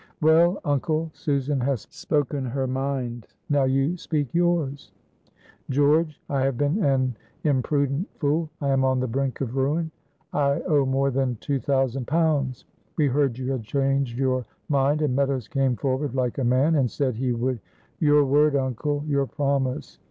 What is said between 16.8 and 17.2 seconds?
said